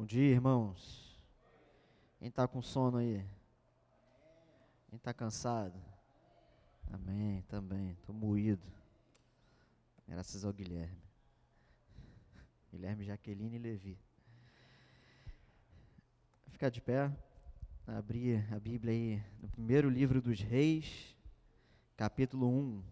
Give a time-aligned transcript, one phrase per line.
[0.00, 1.14] Bom dia, irmãos.
[2.18, 3.22] Quem está com sono aí?
[4.88, 5.78] Quem está cansado?
[6.90, 7.90] Amém, também.
[7.90, 8.66] Estou moído.
[10.08, 11.02] Graças ao Guilherme.
[12.72, 13.98] Guilherme, Jaqueline e Levi.
[16.48, 17.14] Ficar de pé.
[17.86, 21.14] Abrir a Bíblia aí no primeiro livro dos Reis,
[21.94, 22.82] capítulo 1.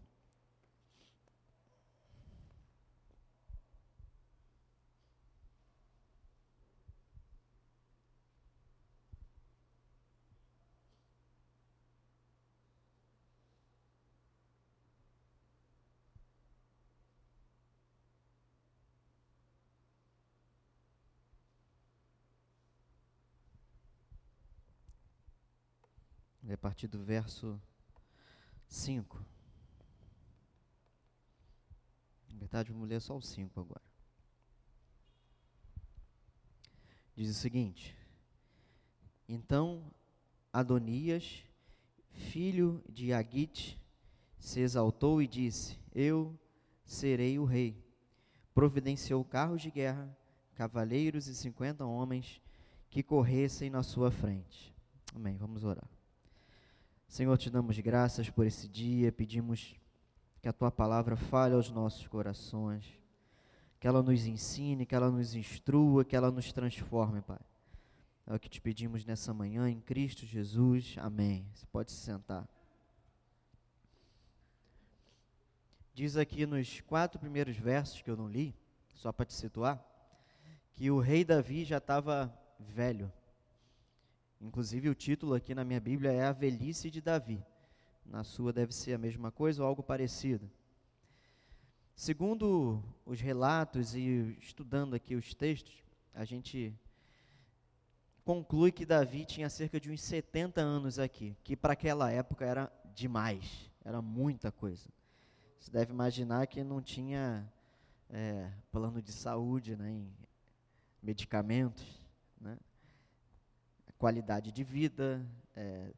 [26.68, 27.61] a partir do verso
[28.69, 29.21] 5.
[32.31, 33.83] Na verdade, vamos ler só o 5 agora.
[37.17, 37.97] Diz o seguinte:
[39.29, 39.91] Então
[40.53, 41.43] Adonias,
[42.13, 43.77] filho de Agite,
[44.39, 46.39] se exaltou e disse: Eu
[46.85, 47.77] serei o rei.
[48.55, 50.17] Providenciou carros de guerra,
[50.55, 52.41] cavaleiros e cinquenta homens
[52.89, 54.73] que corressem na sua frente.
[55.13, 55.37] Amém.
[55.37, 55.98] Vamos orar.
[57.09, 59.75] Senhor, te damos graças por esse dia, pedimos
[60.43, 62.85] que a tua palavra fale aos nossos corações,
[63.81, 67.41] que ela nos ensine, que ela nos instrua, que ela nos transforme, Pai.
[68.27, 70.97] É o que te pedimos nessa manhã, em Cristo Jesus.
[70.99, 71.49] Amém.
[71.55, 72.47] Você pode se sentar.
[75.95, 78.55] Diz aqui nos quatro primeiros versos que eu não li,
[78.93, 79.83] só para te situar,
[80.75, 83.11] que o rei Davi já estava velho.
[84.41, 87.45] Inclusive, o título aqui na minha Bíblia é A Velhice de Davi.
[88.07, 90.49] Na sua deve ser a mesma coisa ou algo parecido.
[91.97, 95.83] Segundo os relatos e estudando aqui os textos,
[96.15, 96.73] a gente
[98.25, 102.73] conclui que Davi tinha cerca de uns 70 anos aqui, que para aquela época era
[102.95, 104.89] demais, era muita coisa.
[105.59, 107.51] Você deve imaginar que não tinha
[108.09, 110.07] é, plano de saúde, né,
[111.03, 111.98] medicamentos?
[113.99, 115.27] Qualidade de vida,
[115.57, 115.93] é,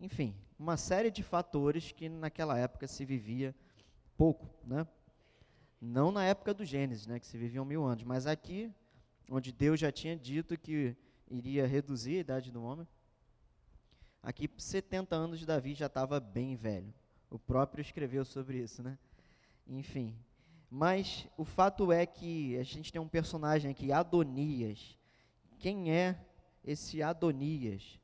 [0.00, 3.54] enfim, uma série de fatores que naquela época se vivia
[4.16, 4.86] pouco, né?
[5.80, 8.72] Não na época do Gênesis, né, que se viviam mil anos, mas aqui,
[9.30, 10.96] onde Deus já tinha dito que
[11.30, 12.86] iria reduzir a idade do homem,
[14.22, 16.92] aqui 70 anos de Davi já estava bem velho.
[17.30, 18.98] O próprio escreveu sobre isso, né?
[19.66, 20.16] Enfim,
[20.70, 24.98] mas o fato é que a gente tem um personagem aqui, Adonias.
[25.58, 26.18] Quem é
[26.64, 28.00] esse Adonias.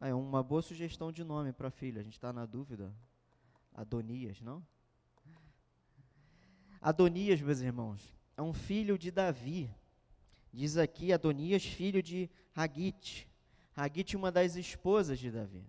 [0.00, 2.94] é uma boa sugestão de nome para filha, a gente está na dúvida.
[3.74, 4.62] Adonias, não?
[6.80, 9.74] Adonias, meus irmãos, é um filho de Davi.
[10.52, 13.28] Diz aqui Adonias, filho de Hagite.
[13.74, 15.64] Hagite, uma das esposas de Davi.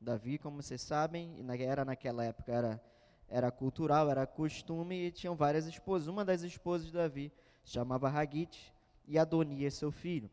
[0.00, 2.84] Davi, como vocês sabem, era naquela época, era,
[3.28, 6.08] era cultural, era costume, e tinham várias esposas.
[6.08, 8.72] Uma das esposas de Davi se chamava Hagite,
[9.06, 10.30] e Adonias, seu filho.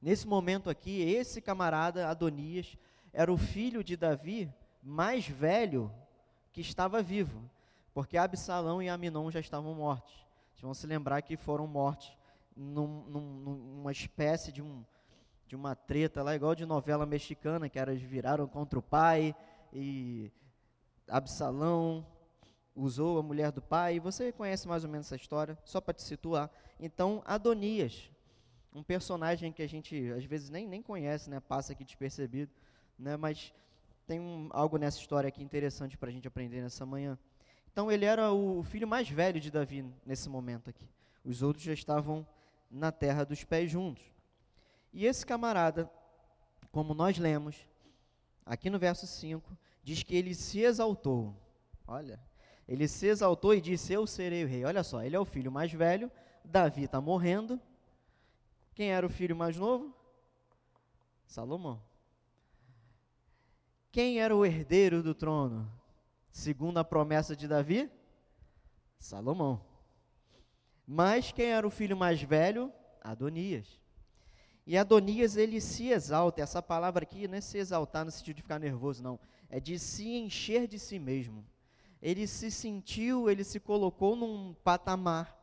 [0.00, 2.76] Nesse momento aqui, esse camarada Adonias
[3.12, 4.52] era o filho de Davi
[4.82, 5.92] mais velho
[6.52, 7.42] que estava vivo,
[7.92, 10.14] porque Absalão e Aminon já estavam mortos.
[10.52, 12.16] Vocês vão se lembrar que foram mortos
[12.56, 14.84] num, num, numa espécie de, um,
[15.46, 19.34] de uma treta lá, igual de novela mexicana, que elas viraram contra o pai
[19.72, 20.30] e
[21.08, 22.06] Absalão
[22.74, 23.98] usou a mulher do pai.
[24.00, 26.50] Você conhece mais ou menos essa história, só para te situar.
[26.78, 28.10] Então, Adonias,
[28.76, 31.40] um personagem que a gente às vezes nem, nem conhece, né?
[31.40, 32.52] Passa aqui despercebido,
[32.98, 33.16] né?
[33.16, 33.52] Mas
[34.06, 37.18] tem um, algo nessa história aqui interessante para a gente aprender nessa manhã.
[37.72, 40.86] Então ele era o filho mais velho de Davi nesse momento aqui.
[41.24, 42.26] Os outros já estavam
[42.70, 44.04] na terra dos pés juntos.
[44.92, 45.90] E esse camarada,
[46.70, 47.56] como nós lemos,
[48.44, 51.34] aqui no verso 5, diz que ele se exaltou.
[51.88, 52.20] Olha,
[52.68, 54.66] ele se exaltou e disse: Eu serei o rei.
[54.66, 56.12] Olha só, ele é o filho mais velho,
[56.44, 57.58] Davi está morrendo,
[58.76, 59.90] quem era o filho mais novo?
[61.24, 61.82] Salomão.
[63.90, 65.66] Quem era o herdeiro do trono?
[66.30, 67.90] Segundo a promessa de Davi?
[68.98, 69.64] Salomão.
[70.86, 72.70] Mas quem era o filho mais velho?
[73.00, 73.80] Adonias.
[74.66, 76.42] E Adonias, ele se exalta.
[76.42, 79.18] Essa palavra aqui não é se exaltar no sentido de ficar nervoso, não.
[79.48, 81.46] É de se encher de si mesmo.
[82.02, 85.34] Ele se sentiu, ele se colocou num patamar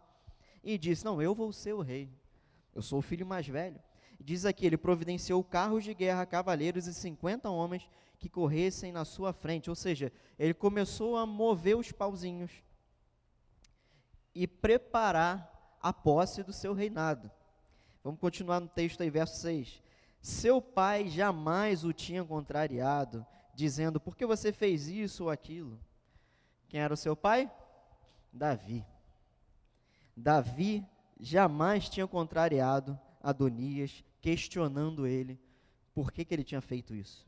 [0.64, 2.12] e disse: Não, eu vou ser o rei.
[2.74, 3.80] Eu sou o filho mais velho.
[4.20, 9.34] Diz aqui: ele providenciou carros de guerra, cavaleiros e 50 homens que corressem na sua
[9.34, 9.70] frente.
[9.70, 12.52] Ou seja, ele começou a mover os pauzinhos
[14.34, 17.30] e preparar a posse do seu reinado.
[18.04, 19.82] Vamos continuar no texto aí, verso 6.
[20.22, 25.80] Seu pai jamais o tinha contrariado, dizendo: Por que você fez isso ou aquilo?
[26.70, 27.52] Quem era o seu pai?
[28.32, 28.86] Davi.
[30.16, 30.86] Davi
[31.20, 35.40] jamais tinha contrariado Adonias, questionando ele
[35.94, 37.26] por que, que ele tinha feito isso,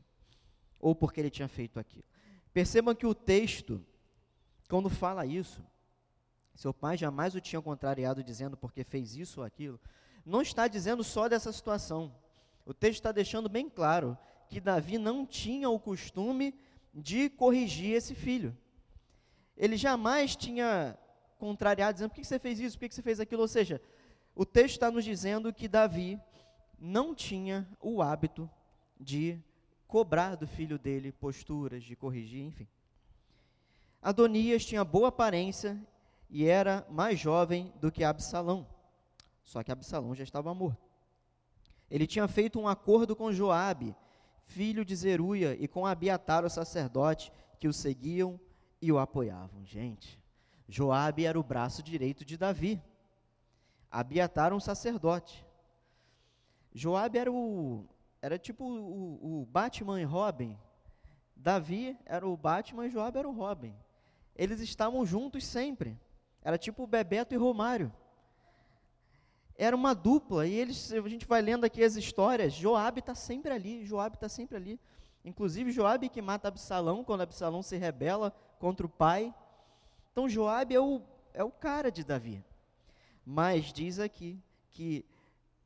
[0.78, 2.04] ou por que ele tinha feito aquilo.
[2.52, 3.84] Percebam que o texto,
[4.68, 5.64] quando fala isso,
[6.54, 9.80] seu pai jamais o tinha contrariado dizendo porque fez isso ou aquilo,
[10.24, 12.14] não está dizendo só dessa situação.
[12.64, 14.18] O texto está deixando bem claro
[14.48, 16.54] que Davi não tinha o costume
[16.92, 18.56] de corrigir esse filho.
[19.56, 20.98] Ele jamais tinha
[21.38, 23.42] contrariado, dizendo: por que você fez isso, por que você fez aquilo?
[23.42, 23.80] Ou seja,
[24.34, 26.20] o texto está nos dizendo que Davi
[26.78, 28.48] não tinha o hábito
[28.98, 29.38] de
[29.86, 32.66] cobrar do filho dele posturas, de corrigir, enfim.
[34.02, 35.80] Adonias tinha boa aparência
[36.28, 38.66] e era mais jovem do que Absalão.
[39.42, 40.84] Só que Absalão já estava morto.
[41.90, 43.94] Ele tinha feito um acordo com Joabe,
[44.44, 48.40] filho de Zeruia, e com Abiatar, o sacerdote, que o seguiam
[48.82, 49.64] e o apoiavam.
[49.64, 50.20] Gente,
[50.68, 52.82] Joabe era o braço direito de Davi.
[53.90, 55.46] Abiatar um sacerdote.
[56.74, 57.84] Joabe era o
[58.20, 60.58] era tipo o, o Batman e Robin.
[61.34, 63.74] Davi era o Batman e Joabe era o Robin.
[64.34, 65.98] Eles estavam juntos sempre.
[66.42, 67.92] Era tipo o Bebeto e Romário.
[69.58, 73.52] Era uma dupla, e eles, a gente vai lendo aqui as histórias, Joabe está sempre
[73.52, 74.80] ali, Joabe está sempre ali.
[75.24, 79.34] Inclusive Joabe que mata Absalão, quando Absalão se rebela contra o pai.
[80.16, 81.02] Então Joabe é o,
[81.34, 82.42] é o cara de Davi.
[83.22, 84.42] Mas diz aqui
[84.72, 85.04] que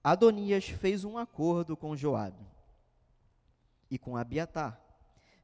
[0.03, 2.45] Adonias fez um acordo com Joabe
[3.89, 4.81] e com Abiatar.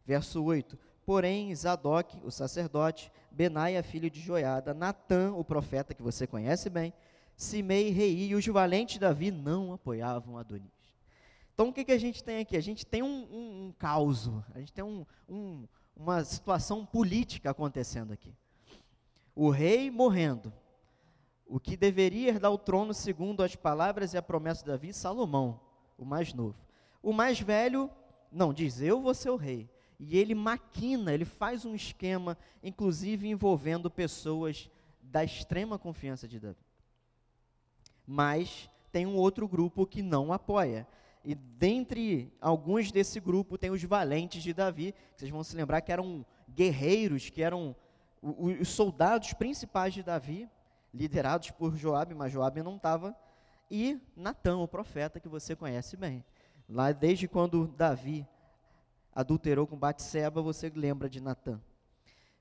[0.05, 6.27] Verso 8: Porém, Zadok, o sacerdote, Benaia, filho de Joiada, Natã, o profeta que você
[6.27, 6.93] conhece bem,
[7.37, 10.67] Simei, rei e os valentes Davi não apoiavam Adonias.
[11.55, 12.57] Então, o que, que a gente tem aqui?
[12.57, 15.65] A gente tem um, um, um caos, a gente tem um, um,
[15.95, 18.35] uma situação política acontecendo aqui.
[19.39, 20.51] O rei morrendo,
[21.47, 25.61] o que deveria herdar o trono segundo as palavras e a promessa de Davi, Salomão,
[25.99, 26.57] o mais novo.
[27.03, 27.91] O mais velho,
[28.33, 29.69] não, diz, eu vou ser o rei.
[30.01, 34.71] E ele maquina, ele faz um esquema, inclusive envolvendo pessoas
[35.03, 36.65] da extrema confiança de Davi.
[38.07, 40.89] Mas tem um outro grupo que não apoia.
[41.23, 45.83] E dentre alguns desse grupo tem os valentes de Davi, que vocês vão se lembrar
[45.83, 47.77] que eram guerreiros, que eram
[48.39, 50.49] os soldados principais de Davi,
[50.93, 53.17] liderados por Joabe, mas Joabe não estava,
[53.71, 56.25] e Natã, o profeta que você conhece bem.
[56.69, 58.27] Lá desde quando Davi
[59.15, 61.61] adulterou com Batseba, você lembra de Natã.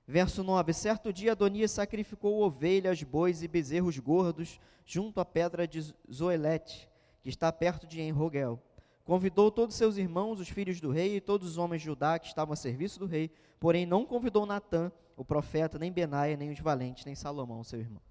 [0.07, 5.93] Verso 9: Certo dia Adonias sacrificou ovelhas, bois e bezerros gordos junto à pedra de
[6.11, 6.89] Zoelete,
[7.21, 8.61] que está perto de Enrogel.
[9.05, 12.25] Convidou todos seus irmãos, os filhos do rei, e todos os homens de Judá que
[12.25, 16.59] estavam a serviço do rei, porém não convidou Natã, o profeta, nem Benaia, nem os
[16.59, 18.01] valentes, nem Salomão, seu irmão.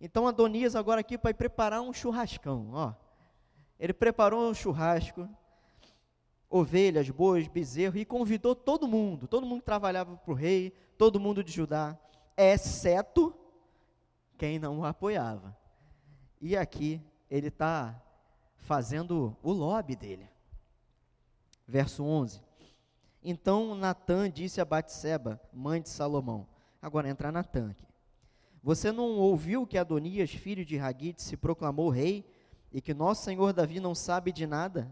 [0.00, 2.94] Então Adonias agora aqui vai preparar um churrascão, ó.
[3.78, 5.28] Ele preparou um churrasco,
[6.48, 11.20] ovelhas, bois, bezerro e convidou todo mundo, todo mundo que trabalhava para o rei, todo
[11.20, 11.96] mundo de Judá,
[12.34, 13.34] exceto
[14.38, 15.54] quem não o apoiava.
[16.40, 18.00] E aqui ele está
[18.56, 20.26] fazendo o lobby dele.
[21.68, 22.40] Verso 11.
[23.22, 26.46] Então Natã disse a Batseba, mãe de Salomão.
[26.80, 27.86] Agora entra Natã aqui.
[28.62, 32.24] Você não ouviu que Adonias, filho de Hagite, se proclamou rei
[32.72, 34.90] e que nosso senhor Davi não sabe de nada?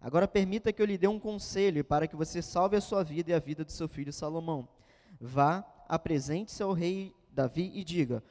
[0.00, 3.30] Agora permita que eu lhe dê um conselho para que você salve a sua vida
[3.30, 4.68] e a vida do seu filho Salomão.
[5.20, 8.22] Vá, apresente-se ao rei Davi e diga: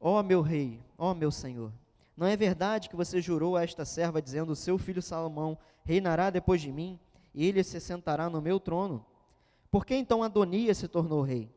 [0.00, 1.72] Ó oh, meu rei, ó oh, meu senhor,
[2.16, 6.60] não é verdade que você jurou a esta serva dizendo: Seu filho Salomão reinará depois
[6.60, 6.98] de mim
[7.34, 9.04] e ele se sentará no meu trono?
[9.70, 11.50] Por que então Adonias se tornou rei?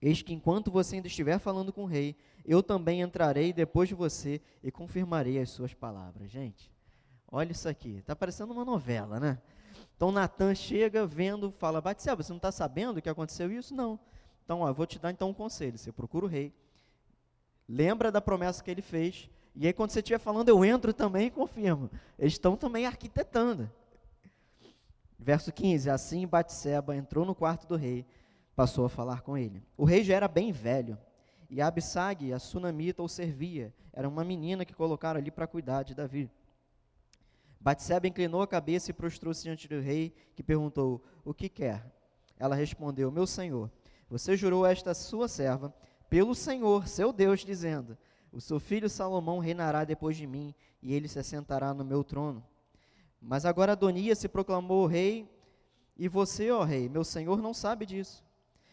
[0.00, 3.94] Eis que enquanto você ainda estiver falando com o rei, eu também entrarei depois de
[3.94, 6.30] você e confirmarei as suas palavras.
[6.30, 6.72] Gente,
[7.30, 9.38] olha isso aqui, está parecendo uma novela, né?
[9.96, 13.74] Então Natan chega, vendo, fala, Batseba, você não está sabendo que aconteceu isso?
[13.74, 13.98] Não.
[14.44, 16.54] Então, ó, vou te dar então um conselho, você procura o rei,
[17.68, 19.28] lembra da promessa que ele fez,
[19.60, 21.90] e aí quando você estiver falando, eu entro também e confirmo.
[22.16, 23.68] Eles estão também arquitetando.
[25.18, 28.06] Verso 15, assim Batseba entrou no quarto do rei,
[28.54, 29.60] passou a falar com ele.
[29.76, 30.96] O rei já era bem velho,
[31.50, 33.74] e Absag, a sunamita, o servia.
[33.92, 36.30] Era uma menina que colocaram ali para cuidar de Davi.
[37.58, 41.84] Batseba inclinou a cabeça e prostrou-se diante do rei, que perguntou: O que quer?
[42.38, 43.68] Ela respondeu: Meu senhor,
[44.08, 45.74] você jurou esta sua serva
[46.08, 47.98] pelo Senhor, seu Deus, dizendo:
[48.32, 52.44] O seu filho Salomão reinará depois de mim, e ele se assentará no meu trono.
[53.20, 55.28] Mas agora Adonias se proclamou rei,
[55.96, 58.24] e você, ó rei, meu senhor, não sabe disso.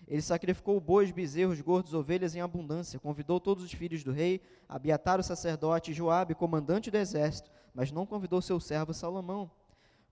[0.08, 5.20] Ele sacrificou bois, bezerros, gordos, ovelhas em abundância, convidou todos os filhos do rei, Abiatar
[5.20, 9.50] o sacerdote, Joabe, comandante do exército, mas não convidou seu servo Salomão.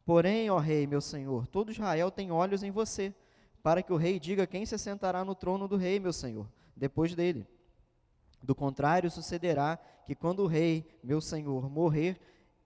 [0.06, 3.14] Porém, ó rei, meu senhor, todo Israel tem olhos em você,
[3.64, 7.16] para que o rei diga quem se sentará no trono do rei, meu senhor, depois
[7.16, 7.48] dele.
[8.44, 12.20] Do contrário, sucederá que quando o rei, meu senhor, morrer,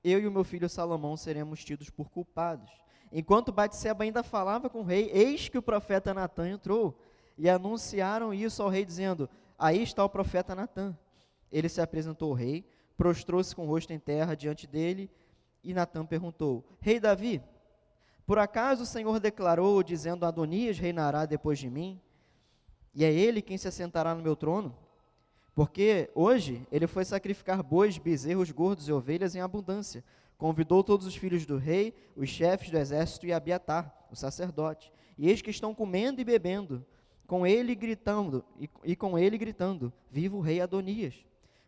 [0.03, 2.71] eu e o meu filho Salomão seremos tidos por culpados.
[3.11, 6.99] Enquanto Batseba ainda falava com o rei, eis que o profeta Natan entrou
[7.37, 10.97] e anunciaram isso ao rei, dizendo: Aí está o profeta Natã.
[11.51, 12.67] Ele se apresentou ao rei,
[12.97, 15.11] prostrou-se com o rosto em terra diante dele,
[15.63, 17.41] e Natã perguntou: Rei Davi,
[18.25, 22.01] por acaso o Senhor declarou, dizendo: Adonias reinará depois de mim?
[22.95, 24.75] E é ele quem se assentará no meu trono?
[25.57, 30.03] Porque hoje ele foi sacrificar bois, bezerros, gordos e ovelhas em abundância.
[30.37, 34.93] Convidou todos os filhos do rei, os chefes do exército e Abiatar, o sacerdote.
[35.17, 36.85] E eis que estão comendo e bebendo
[37.25, 41.15] com ele gritando, e, e com ele gritando: Viva o rei Adonias!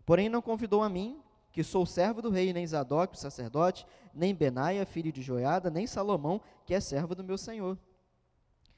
[0.05, 1.19] Porém não convidou a mim,
[1.51, 5.87] que sou servo do rei, nem Zadok, o sacerdote, nem Benaia, filho de Joiada, nem
[5.87, 7.75] Salomão, que é servo do meu senhor.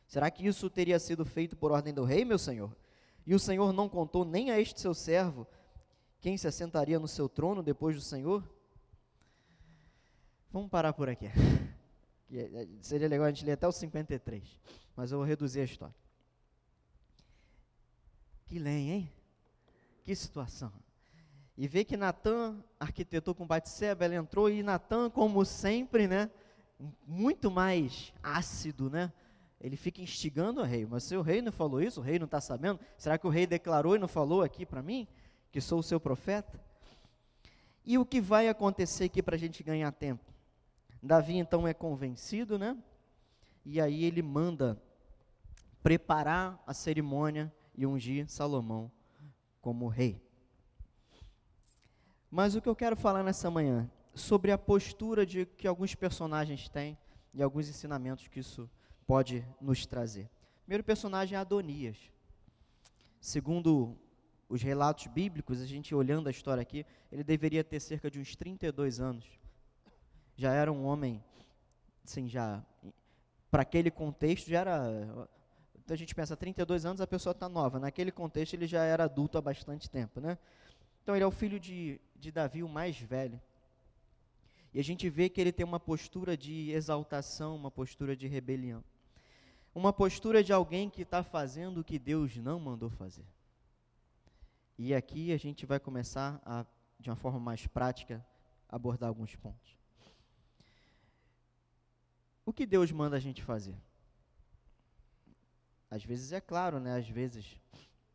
[0.07, 2.71] Será que isso teria sido feito por ordem do rei, meu senhor?
[3.25, 5.47] E o senhor não contou nem a este seu servo
[6.21, 8.47] quem se assentaria no seu trono depois do senhor?
[10.51, 11.25] Vamos parar por aqui.
[12.33, 14.57] É, seria legal a gente ler até o 53,
[14.95, 15.93] mas eu vou reduzir a história.
[18.45, 19.11] Que lenha, hein?
[20.01, 20.71] Que situação.
[21.57, 26.31] E vê que Natan arquitetou com Batseba, ela entrou e Natan, como sempre, né?
[27.05, 29.11] Muito mais ácido, né?
[29.61, 30.85] Ele fica instigando o rei.
[30.85, 33.29] Mas se o rei não falou isso, o rei não está sabendo, será que o
[33.29, 35.07] rei declarou e não falou aqui para mim,
[35.51, 36.59] que sou o seu profeta?
[37.85, 40.25] E o que vai acontecer aqui para a gente ganhar tempo?
[41.01, 42.75] Davi então é convencido, né?
[43.63, 44.81] E aí ele manda
[45.83, 48.91] preparar a cerimônia e ungir Salomão
[49.61, 50.19] como rei.
[52.29, 56.67] Mas o que eu quero falar nessa manhã sobre a postura de que alguns personagens
[56.67, 56.97] têm
[57.33, 58.69] e alguns ensinamentos que isso
[59.11, 60.23] pode nos trazer.
[60.23, 61.97] O primeiro personagem é Adonias.
[63.19, 63.97] Segundo
[64.47, 68.37] os relatos bíblicos, a gente olhando a história aqui, ele deveria ter cerca de uns
[68.37, 69.25] 32 anos.
[70.37, 71.21] Já era um homem,
[72.05, 72.63] assim, já
[73.51, 75.27] para aquele contexto já era
[75.75, 77.81] então a gente pensa, 32 anos a pessoa está nova.
[77.81, 80.37] Naquele contexto ele já era adulto há bastante tempo, né?
[81.03, 83.41] Então ele é o filho de, de Davi, o mais velho.
[84.73, 88.81] E a gente vê que ele tem uma postura de exaltação, uma postura de rebelião.
[89.73, 93.25] Uma postura de alguém que está fazendo o que Deus não mandou fazer.
[94.77, 96.65] E aqui a gente vai começar a,
[96.99, 98.25] de uma forma mais prática,
[98.67, 99.77] abordar alguns pontos.
[102.45, 103.75] O que Deus manda a gente fazer?
[105.89, 106.97] Às vezes é claro, né?
[106.97, 107.59] Às vezes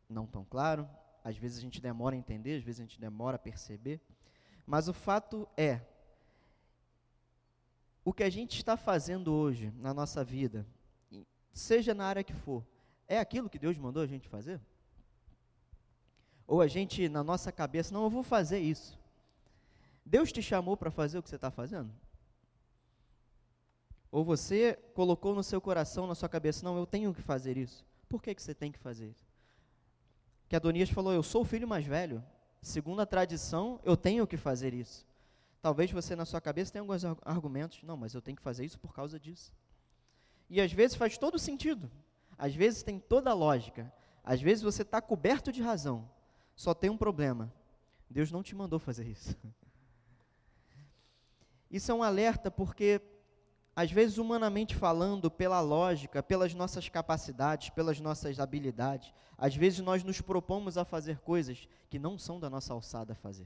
[0.09, 0.87] não tão claro.
[1.23, 3.99] Às vezes a gente demora a entender, às vezes a gente demora a perceber.
[4.65, 5.81] Mas o fato é,
[8.03, 10.65] o que a gente está fazendo hoje na nossa vida,
[11.59, 12.63] seja na área que for,
[13.07, 14.59] é aquilo que Deus mandou a gente fazer?
[16.45, 18.97] Ou a gente, na nossa cabeça, não, eu vou fazer isso.
[20.05, 21.91] Deus te chamou para fazer o que você está fazendo?
[24.09, 27.85] Ou você colocou no seu coração, na sua cabeça, não, eu tenho que fazer isso.
[28.07, 29.27] Por que, que você tem que fazer isso?
[30.47, 32.23] Que Adonias falou, eu sou o filho mais velho.
[32.61, 35.05] Segundo a tradição, eu tenho que fazer isso.
[35.61, 38.79] Talvez você na sua cabeça tenha alguns argumentos, não, mas eu tenho que fazer isso
[38.79, 39.53] por causa disso.
[40.49, 41.91] E às vezes faz todo sentido.
[42.37, 43.91] Às vezes tem toda a lógica.
[44.23, 46.09] Às vezes você está coberto de razão.
[46.55, 47.53] Só tem um problema.
[48.09, 49.35] Deus não te mandou fazer isso.
[51.69, 53.01] Isso é um alerta porque
[53.77, 60.03] às vezes, humanamente falando, pela lógica, pelas nossas capacidades, pelas nossas habilidades, às vezes nós
[60.03, 63.45] nos propomos a fazer coisas que não são da nossa alçada fazer.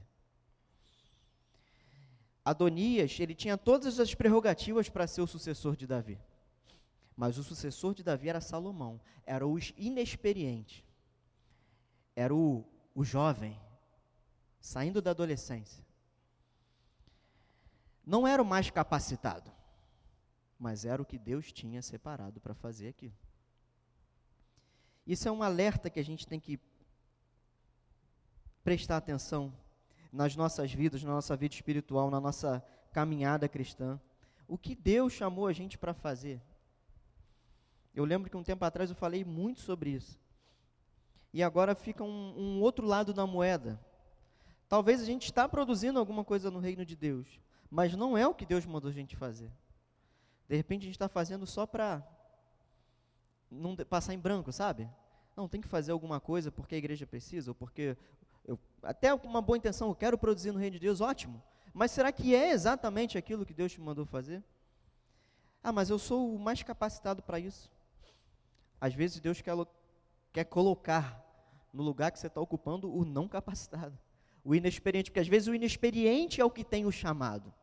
[2.42, 6.18] Adonias, ele tinha todas as prerrogativas para ser o sucessor de Davi.
[7.16, 10.84] Mas o sucessor de Davi era Salomão, era o inexperiente,
[12.16, 12.64] era o,
[12.94, 13.58] o jovem,
[14.60, 15.84] saindo da adolescência.
[18.04, 19.52] Não era o mais capacitado
[20.62, 23.12] mas era o que Deus tinha separado para fazer aquilo.
[25.04, 26.60] Isso é um alerta que a gente tem que
[28.62, 29.52] prestar atenção
[30.12, 34.00] nas nossas vidas, na nossa vida espiritual, na nossa caminhada cristã.
[34.46, 36.40] O que Deus chamou a gente para fazer.
[37.94, 40.18] Eu lembro que um tempo atrás eu falei muito sobre isso.
[41.32, 43.80] E agora fica um, um outro lado da moeda.
[44.68, 48.34] Talvez a gente está produzindo alguma coisa no reino de Deus, mas não é o
[48.34, 49.50] que Deus mandou a gente fazer.
[50.48, 52.06] De repente a gente está fazendo só para
[53.50, 54.88] não passar em branco, sabe?
[55.36, 57.96] Não, tem que fazer alguma coisa porque a igreja precisa, ou porque
[58.44, 61.42] eu, até uma boa intenção, eu quero produzir no reino de Deus, ótimo.
[61.72, 64.42] Mas será que é exatamente aquilo que Deus te mandou fazer?
[65.62, 67.70] Ah, mas eu sou o mais capacitado para isso.
[68.82, 69.54] Às vezes Deus quer,
[70.32, 71.24] quer colocar
[71.72, 73.96] no lugar que você está ocupando o não capacitado,
[74.44, 77.54] o inexperiente, porque às vezes o inexperiente é o que tem o chamado.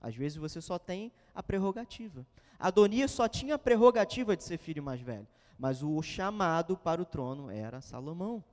[0.00, 2.24] Às vezes você só tem a prerrogativa.
[2.60, 5.26] Adonias só tinha a prerrogativa de ser filho mais velho,
[5.58, 8.44] mas o chamado para o trono era Salomão.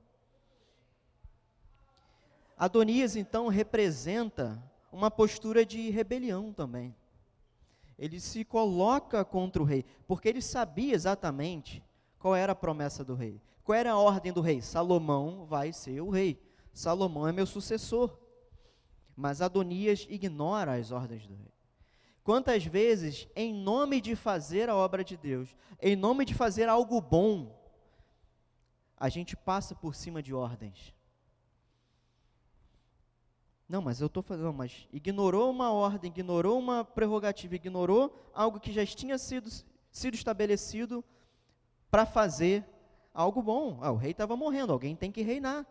[2.56, 4.60] Adonias então representa
[4.90, 6.92] uma postura de rebelião também.
[7.98, 11.82] Ele se coloca contra o rei, porque ele sabia exatamente
[12.18, 13.40] qual era a promessa do rei.
[13.62, 14.60] Qual era a ordem do rei?
[14.60, 16.40] Salomão vai ser o rei.
[16.72, 18.18] Salomão é meu sucessor.
[19.16, 21.52] Mas Adonias ignora as ordens do rei.
[22.22, 26.98] Quantas vezes, em nome de fazer a obra de Deus, em nome de fazer algo
[27.00, 27.54] bom,
[28.96, 30.93] a gente passa por cima de ordens.
[33.68, 38.72] Não, mas eu estou fazendo, mas ignorou uma ordem, ignorou uma prerrogativa, ignorou algo que
[38.72, 39.48] já tinha sido,
[39.90, 41.02] sido estabelecido
[41.90, 42.64] para fazer
[43.12, 43.78] algo bom.
[43.80, 45.66] Ah, o rei estava morrendo, alguém tem que reinar.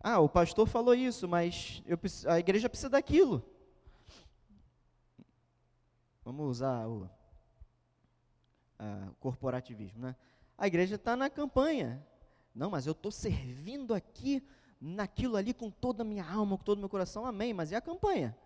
[0.00, 3.44] Ah, o pastor falou isso, mas eu, a igreja precisa daquilo.
[6.24, 7.08] Vamos usar o,
[8.78, 10.16] a, o corporativismo, né?
[10.58, 12.04] A igreja está na campanha.
[12.54, 14.42] Não, mas eu estou servindo aqui,
[14.82, 17.24] naquilo ali, com toda a minha alma, com todo o meu coração.
[17.24, 17.54] Amém.
[17.54, 18.36] Mas e a campanha?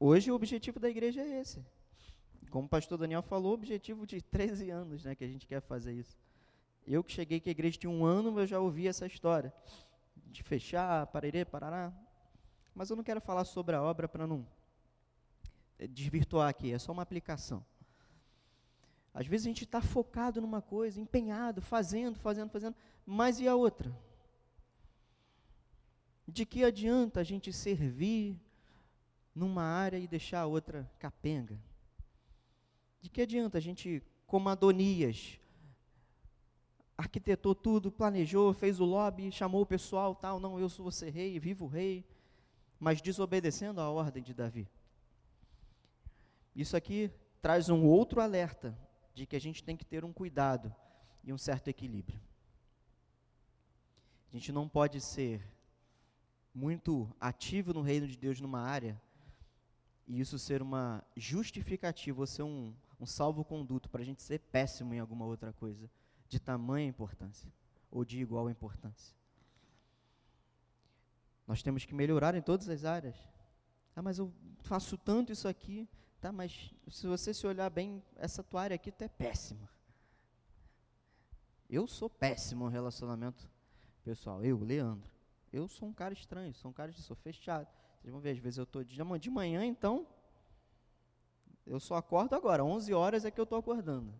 [0.00, 1.64] Hoje o objetivo da igreja é esse.
[2.50, 5.60] Como o pastor Daniel falou, o objetivo de 13 anos né, que a gente quer
[5.60, 6.16] fazer isso.
[6.86, 9.52] Eu que cheguei que a igreja tinha um ano, eu já ouvi essa história.
[10.26, 11.92] De fechar, parerê, parará.
[12.74, 14.46] Mas eu não quero falar sobre a obra para não
[15.78, 17.64] eh, desvirtuar aqui, é só uma aplicação.
[19.14, 22.74] Às vezes a gente está focado numa coisa, empenhado, fazendo, fazendo, fazendo,
[23.06, 23.96] mas e a outra?
[26.26, 28.36] De que adianta a gente servir
[29.32, 31.56] numa área e deixar a outra capenga?
[33.00, 35.38] De que adianta a gente, como Adonias,
[36.98, 41.38] arquitetou tudo, planejou, fez o lobby, chamou o pessoal, tal, não, eu sou você rei,
[41.38, 42.04] vivo rei,
[42.80, 44.68] mas desobedecendo a ordem de Davi.
[46.56, 48.76] Isso aqui traz um outro alerta
[49.14, 50.74] de que a gente tem que ter um cuidado
[51.22, 52.20] e um certo equilíbrio.
[54.30, 55.40] A gente não pode ser
[56.54, 59.00] muito ativo no reino de Deus numa área
[60.06, 64.92] e isso ser uma justificativa, ou ser um, um salvo-conduto para a gente ser péssimo
[64.92, 65.90] em alguma outra coisa
[66.28, 67.50] de tamanha importância
[67.90, 69.14] ou de igual importância.
[71.46, 73.16] Nós temos que melhorar em todas as áreas.
[73.94, 75.88] Ah, mas eu faço tanto isso aqui.
[76.24, 79.68] Tá, mas se você se olhar bem, essa área aqui tu é péssima.
[81.68, 83.46] Eu sou péssimo no relacionamento
[84.02, 84.42] pessoal.
[84.42, 85.06] Eu, Leandro.
[85.52, 87.68] Eu sou um cara estranho, sou um cara de sou fechado.
[88.00, 90.06] Vocês vão ver, às vezes eu estou de manhã, então,
[91.66, 92.64] eu só acordo agora.
[92.64, 94.10] 11 horas é que eu estou acordando.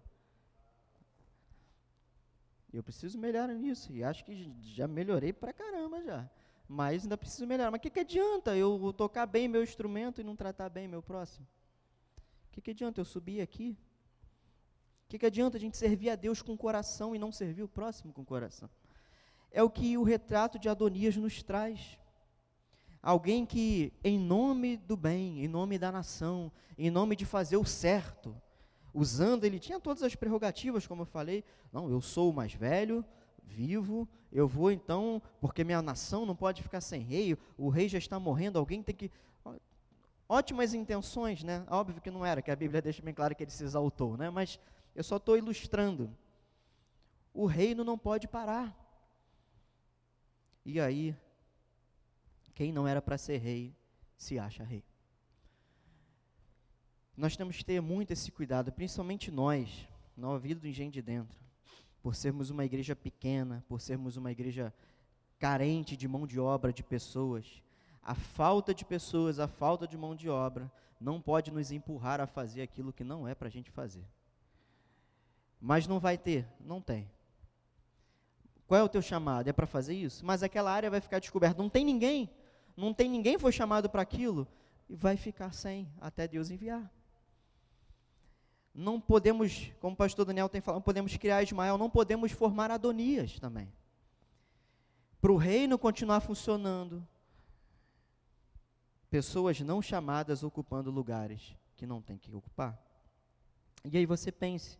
[2.70, 3.90] Eu preciso melhorar nisso.
[3.94, 6.28] E acho que já melhorei pra caramba já.
[6.68, 7.70] Mas ainda preciso melhorar.
[7.70, 11.02] Mas o que, que adianta eu tocar bem meu instrumento e não tratar bem meu
[11.02, 11.46] próximo?
[12.54, 13.76] Que, que adianta eu subir aqui?
[15.06, 17.64] O que, que adianta a gente servir a Deus com o coração e não servir
[17.64, 18.70] o próximo com o coração?
[19.50, 21.98] É o que o retrato de Adonias nos traz.
[23.02, 27.64] Alguém que, em nome do bem, em nome da nação, em nome de fazer o
[27.64, 28.40] certo,
[28.92, 31.42] usando, ele tinha todas as prerrogativas, como eu falei.
[31.72, 33.04] Não, eu sou o mais velho,
[33.42, 37.98] vivo, eu vou então, porque minha nação não pode ficar sem rei, o rei já
[37.98, 39.10] está morrendo, alguém tem que.
[40.28, 41.64] Ótimas intenções, né?
[41.68, 44.30] Óbvio que não era, que a Bíblia deixa bem claro que ele se exaltou, né?
[44.30, 44.58] Mas
[44.94, 46.14] eu só estou ilustrando.
[47.32, 48.74] O reino não pode parar.
[50.64, 51.14] E aí,
[52.54, 53.74] quem não era para ser rei,
[54.16, 54.82] se acha rei.
[57.16, 61.38] Nós temos que ter muito esse cuidado, principalmente nós, na vida do engenho de dentro,
[62.02, 64.72] por sermos uma igreja pequena, por sermos uma igreja
[65.38, 67.62] carente de mão de obra de pessoas.
[68.04, 72.26] A falta de pessoas, a falta de mão de obra, não pode nos empurrar a
[72.26, 74.04] fazer aquilo que não é para a gente fazer.
[75.58, 76.46] Mas não vai ter?
[76.60, 77.10] Não tem.
[78.66, 79.48] Qual é o teu chamado?
[79.48, 80.24] É para fazer isso?
[80.24, 81.62] Mas aquela área vai ficar descoberta.
[81.62, 82.30] Não tem ninguém.
[82.76, 84.46] Não tem ninguém foi chamado para aquilo.
[84.88, 86.90] E vai ficar sem até Deus enviar.
[88.74, 92.70] Não podemos, como o pastor Daniel tem falado, não podemos criar Ismael, não podemos formar
[92.70, 93.72] Adonias também.
[95.20, 97.06] Para o reino continuar funcionando,
[99.14, 102.76] pessoas não chamadas ocupando lugares que não tem que ocupar.
[103.84, 104.76] E aí você pense,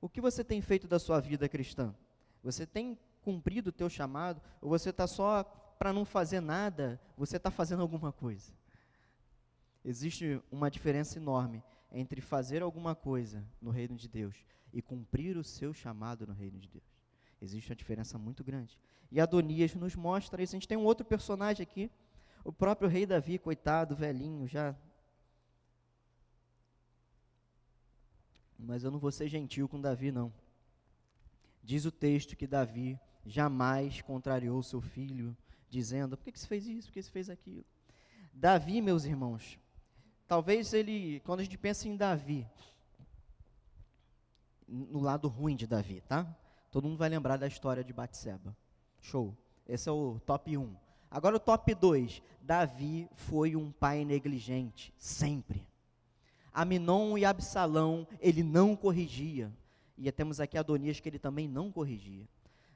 [0.00, 1.94] o que você tem feito da sua vida cristã?
[2.42, 4.40] Você tem cumprido o teu chamado?
[4.62, 5.44] Ou você está só
[5.78, 8.50] para não fazer nada, você está fazendo alguma coisa?
[9.84, 14.36] Existe uma diferença enorme entre fazer alguma coisa no reino de Deus
[14.72, 16.96] e cumprir o seu chamado no reino de Deus.
[17.42, 18.78] Existe uma diferença muito grande.
[19.12, 20.56] E Adonias nos mostra isso.
[20.56, 21.90] A gente tem um outro personagem aqui,
[22.44, 24.74] o próprio rei Davi, coitado, velhinho, já.
[28.58, 30.32] Mas eu não vou ser gentil com Davi, não.
[31.62, 35.36] Diz o texto que Davi jamais contrariou seu filho,
[35.68, 36.88] dizendo: por que, que você fez isso?
[36.88, 37.64] Por que você fez aquilo?
[38.32, 39.58] Davi, meus irmãos,
[40.26, 42.46] talvez ele, quando a gente pensa em Davi,
[44.66, 46.26] no lado ruim de Davi, tá?
[46.70, 48.56] Todo mundo vai lembrar da história de Batseba.
[49.00, 49.36] Show.
[49.66, 50.76] Esse é o top 1.
[51.10, 52.22] Agora o top 2.
[52.40, 55.66] Davi foi um pai negligente, sempre.
[56.52, 59.52] Aminon e Absalão, ele não corrigia.
[59.96, 62.26] E temos aqui Adonias que ele também não corrigia.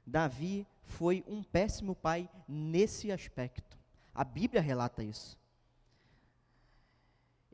[0.07, 3.79] Davi foi um péssimo pai nesse aspecto.
[4.15, 5.39] A Bíblia relata isso.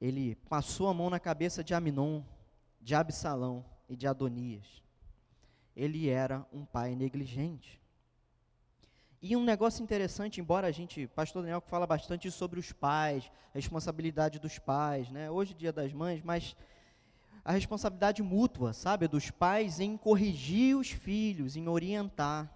[0.00, 2.22] Ele passou a mão na cabeça de Aminon,
[2.80, 4.82] de Absalão e de Adonias.
[5.76, 7.79] Ele era um pai negligente.
[9.22, 13.58] E um negócio interessante, embora a gente, pastor Daniel fala bastante sobre os pais, a
[13.58, 15.30] responsabilidade dos pais, né?
[15.30, 16.56] Hoje dia das mães, mas
[17.44, 22.50] a responsabilidade mútua, sabe, dos pais em corrigir os filhos, em orientar.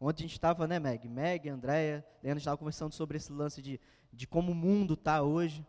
[0.00, 1.06] Ontem a gente estava, né, Meg?
[1.06, 3.78] Meg, Andréia, Leandro estava conversando sobre esse lance de,
[4.10, 5.66] de como o mundo está hoje.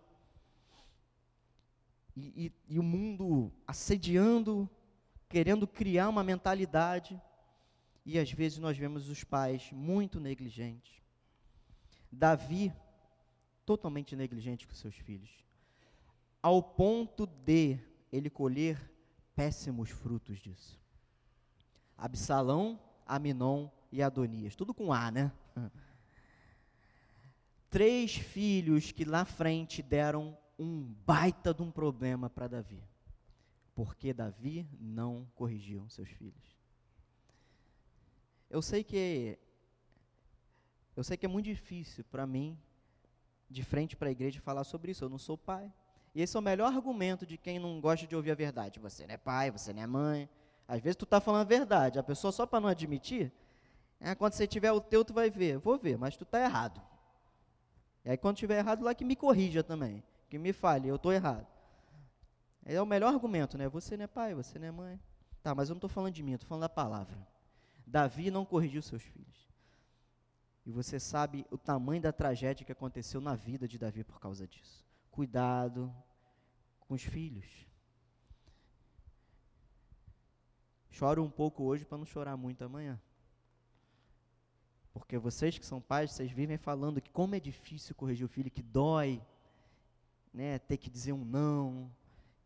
[2.15, 4.69] E, e, e o mundo assediando,
[5.28, 7.21] querendo criar uma mentalidade
[8.12, 11.00] e às vezes nós vemos os pais muito negligentes.
[12.12, 12.74] Davi,
[13.63, 15.30] totalmente negligente com seus filhos,
[16.41, 17.78] ao ponto de
[18.12, 18.82] ele colher
[19.36, 20.82] péssimos frutos disso.
[21.95, 25.32] Absalão, Aminon e Adonias, tudo com A, né?
[27.69, 32.84] Três filhos que lá frente deram um baita de um problema para Davi,
[33.76, 36.59] porque Davi não corrigiu seus filhos.
[38.50, 39.38] Eu sei que
[40.96, 42.58] eu sei que é muito difícil para mim
[43.50, 45.06] de frente para a igreja falar sobre isso.
[45.06, 45.72] Eu não sou pai.
[46.14, 48.80] E esse é o melhor argumento de quem não gosta de ouvir a verdade.
[48.80, 50.30] Você não é pai, você não é mãe.
[50.68, 52.00] Às vezes tu está falando a verdade.
[52.00, 53.32] A pessoa só para não admitir,
[54.00, 55.58] é, quando você tiver o teu, tu vai ver.
[55.58, 56.82] Vou ver, mas tu está errado.
[58.04, 60.04] E aí quando tiver errado, lá que me corrija também.
[60.30, 61.48] Que me fale, eu estou errado.
[62.66, 63.68] É o melhor argumento, né?
[63.70, 65.00] Você não é pai, você não é mãe.
[65.42, 67.18] Tá, mas eu não estou falando de mim, estou falando da palavra.
[67.89, 69.49] Davi não corrigiu seus filhos.
[70.63, 74.47] E você sabe o tamanho da tragédia que aconteceu na vida de Davi por causa
[74.47, 74.86] disso.
[75.10, 75.93] Cuidado
[76.82, 77.47] com os filhos.
[80.91, 83.02] Choro um pouco hoje para não chorar muito amanhã.
[84.93, 88.52] Porque vocês que são pais, vocês vivem falando que como é difícil corrigir o filho,
[88.52, 89.19] que dói,
[90.32, 91.91] né, ter que dizer um não,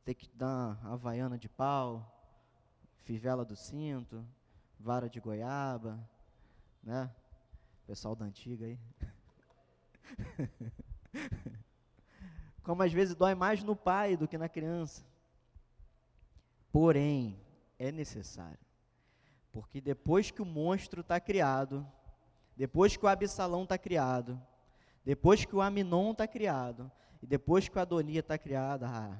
[0.05, 2.09] ter que dar a havaiana de pau,
[3.01, 4.25] fivela do cinto,
[4.83, 5.97] vara de goiaba,
[6.83, 7.09] né?
[7.87, 8.77] Pessoal da antiga aí.
[12.61, 15.05] Como às vezes dói mais no pai do que na criança.
[16.69, 17.39] Porém,
[17.79, 18.59] é necessário.
[19.53, 21.87] Porque depois que o monstro está criado,
[22.53, 24.41] depois que o Absalão está criado,
[25.05, 26.91] depois que o Aminon está criado,
[27.21, 29.17] e depois que o Adonia está criado, ah,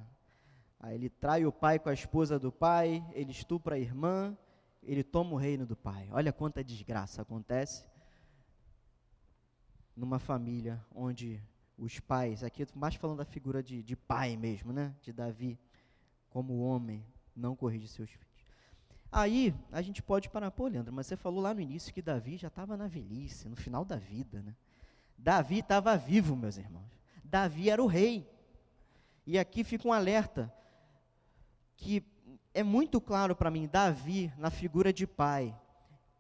[0.78, 4.38] aí ele trai o pai com a esposa do pai, ele estupra a irmã,
[4.86, 6.08] ele toma o reino do pai.
[6.12, 7.86] Olha quanta desgraça acontece
[9.96, 11.42] numa família onde
[11.78, 14.96] os pais, aqui mais falando da figura de, de pai mesmo, né?
[15.02, 15.60] De Davi,
[16.30, 18.28] como homem, não corrige seus filhos.
[19.12, 22.38] Aí a gente pode parar, pô, Leandro, mas você falou lá no início que Davi
[22.38, 24.56] já estava na velhice, no final da vida, né?
[25.18, 26.92] Davi estava vivo, meus irmãos.
[27.24, 28.28] Davi era o rei.
[29.26, 30.54] E aqui fica um alerta
[31.78, 32.04] que
[32.54, 35.56] é muito claro para mim, Davi, na figura de pai,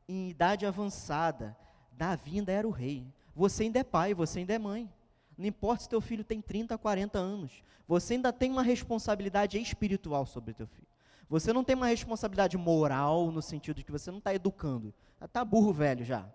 [0.07, 1.55] em idade avançada,
[1.91, 3.05] Davi ainda era o rei.
[3.35, 4.91] Você ainda é pai, você ainda é mãe.
[5.37, 10.25] Não importa se teu filho tem 30, 40 anos, você ainda tem uma responsabilidade espiritual
[10.25, 10.87] sobre teu filho.
[11.29, 14.93] Você não tem uma responsabilidade moral no sentido de que você não está educando.
[15.21, 16.29] Está burro velho já.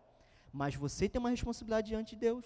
[0.52, 2.44] Mas você tem uma responsabilidade diante de Deus.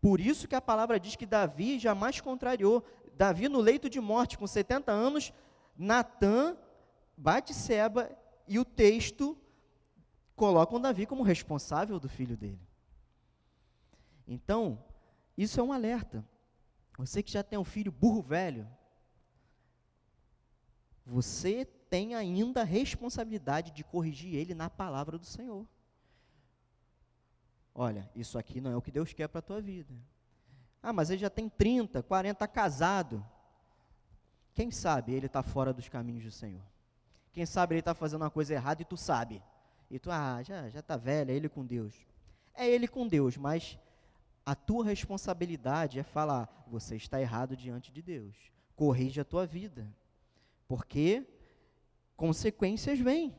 [0.00, 2.84] Por isso que a palavra diz que Davi jamais contrariou.
[3.16, 5.32] Davi, no leito de morte, com 70 anos,
[5.76, 6.56] Natã
[7.16, 8.10] bate Seba
[8.46, 9.38] e o texto
[10.34, 12.60] colocam Davi como responsável do filho dele.
[14.26, 14.82] Então,
[15.36, 16.24] isso é um alerta.
[16.96, 18.68] Você que já tem um filho burro velho,
[21.04, 25.66] você tem ainda a responsabilidade de corrigir ele na palavra do Senhor.
[27.74, 29.94] Olha, isso aqui não é o que Deus quer para a tua vida.
[30.82, 33.24] Ah, mas ele já tem 30, 40, casado.
[34.54, 36.62] Quem sabe ele está fora dos caminhos do Senhor?
[37.32, 39.42] Quem sabe ele está fazendo uma coisa errada e tu sabe?
[39.90, 41.94] E tu, ah, já está velho, é ele com Deus.
[42.54, 43.78] É ele com Deus, mas
[44.44, 48.34] a tua responsabilidade é falar: você está errado diante de Deus.
[48.76, 49.86] Corrige a tua vida.
[50.68, 51.26] Porque
[52.16, 53.34] consequências vêm.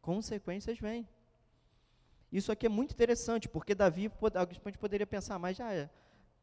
[0.00, 1.08] Consequências vêm.
[2.30, 5.88] Isso aqui é muito interessante, porque Davi, a gente poderia pensar, mas já,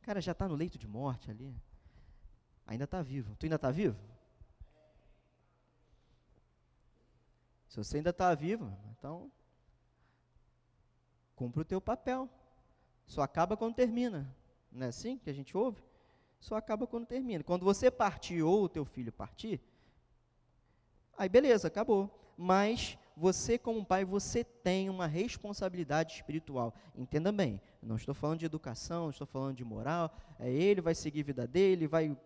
[0.02, 1.54] cara, já está no leito de morte ali.
[2.65, 3.36] Ainda está vivo.
[3.38, 3.97] Tu ainda está vivo?
[7.67, 9.32] Se você ainda está vivo, então
[11.36, 12.30] cumpra o teu papel.
[13.06, 14.34] Só acaba quando termina.
[14.71, 15.84] Não é assim que a gente ouve?
[16.39, 17.43] Só acaba quando termina.
[17.43, 19.62] Quando você partir ou o teu filho partir,
[21.17, 22.10] aí beleza, acabou.
[22.38, 26.73] Mas você como pai, você tem uma responsabilidade espiritual.
[26.95, 30.15] Entenda bem, não estou falando de educação, estou falando de moral.
[30.39, 32.17] É ele vai seguir a vida dele, vai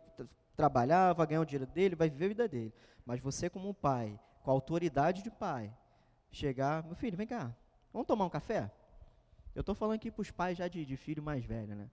[0.55, 2.73] trabalhar, vai ganhar o dinheiro dele, vai viver a vida dele.
[3.05, 5.73] Mas você como pai, com a autoridade de pai,
[6.31, 7.55] chegar, meu filho, vem cá,
[7.93, 8.71] vamos tomar um café?
[9.55, 11.89] Eu estou falando aqui para os pais já de, de filho mais velho, né?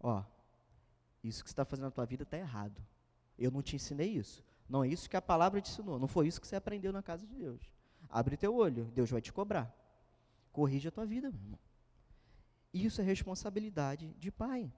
[0.00, 0.22] Ó,
[1.22, 2.80] isso que você está fazendo na tua vida está errado.
[3.38, 4.44] Eu não te ensinei isso.
[4.68, 5.98] Não é isso que a palavra te ensinou.
[5.98, 7.60] Não foi isso que você aprendeu na casa de Deus.
[8.08, 9.74] Abre teu olho, Deus vai te cobrar.
[10.52, 11.58] Corrija a tua vida, meu irmão.
[12.72, 14.72] Isso é responsabilidade de pai.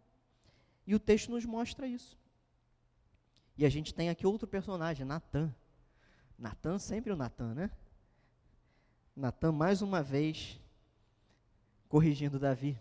[0.87, 2.19] E o texto nos mostra isso.
[3.59, 5.53] E a gente tem aqui outro personagem, Natan.
[6.39, 7.71] Natan, sempre o Natan, né?
[9.17, 10.61] Natan, mais uma vez,
[11.89, 12.81] corrigindo Davi.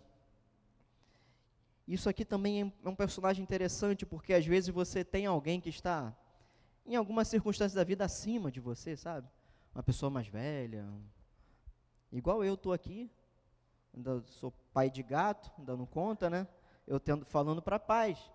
[1.84, 6.16] Isso aqui também é um personagem interessante, porque às vezes você tem alguém que está,
[6.86, 9.28] em algumas circunstâncias da vida, acima de você, sabe?
[9.74, 10.88] Uma pessoa mais velha.
[12.12, 13.10] Igual eu estou aqui,
[13.92, 16.46] ainda sou pai de gato, dando conta, né?
[16.86, 18.30] Eu tendo, falando para paz.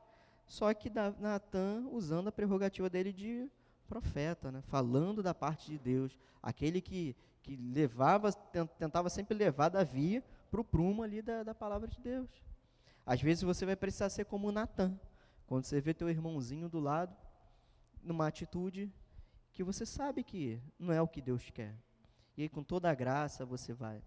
[0.48, 3.50] Só que Natan usando a prerrogativa dele de
[3.88, 4.62] profeta, né?
[4.62, 6.18] falando da parte de Deus.
[6.42, 11.88] Aquele que, que levava, tentava sempre levar Davi para o prumo ali da, da palavra
[11.88, 12.30] de Deus.
[13.06, 15.00] Às vezes você vai precisar ser como Natan,
[15.48, 17.16] quando você vê teu irmãozinho do lado,
[18.02, 18.92] numa atitude
[19.52, 21.76] que você sabe que não é o que Deus quer.
[22.36, 24.02] E aí, com toda a graça, você vai.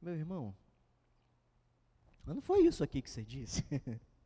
[0.00, 0.54] Meu irmão,
[2.28, 3.64] mas não foi isso aqui que você disse.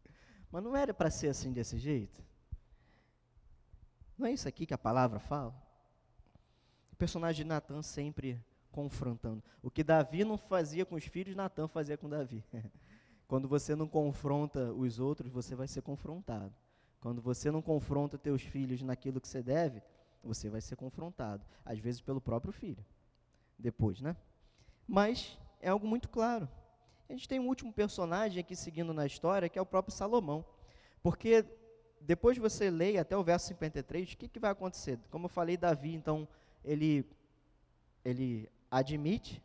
[0.53, 2.23] mas não era para ser assim desse jeito.
[4.19, 5.55] Não é isso aqui que a palavra fala?
[6.93, 8.39] O personagem de Natan sempre
[8.71, 9.43] confrontando.
[9.63, 12.45] O que Davi não fazia com os filhos, Natan fazia com Davi.
[13.27, 16.55] Quando você não confronta os outros, você vai ser confrontado.
[17.01, 19.83] Quando você não confronta teus filhos naquilo que você deve,
[20.23, 22.85] você vai ser confrontado, às vezes pelo próprio filho.
[23.59, 24.17] Depois, né?
[24.87, 26.49] Mas é algo muito claro.
[27.13, 30.43] A gente tem um último personagem aqui seguindo na história, que é o próprio Salomão.
[31.03, 31.45] Porque
[32.01, 34.99] depois de você ler até o verso 53, o que, que vai acontecer?
[35.11, 36.27] Como eu falei, Davi, então,
[36.65, 37.05] ele,
[38.03, 39.43] ele admite.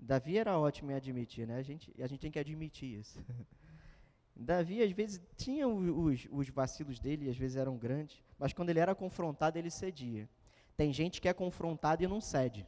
[0.00, 1.58] Davi era ótimo em admitir, né?
[1.58, 3.24] A gente, a gente tem que admitir isso.
[4.34, 8.80] Davi, às vezes, tinha os, os vacilos dele, às vezes eram grandes, mas quando ele
[8.80, 10.28] era confrontado, ele cedia.
[10.76, 12.66] Tem gente que é confrontado e não cede.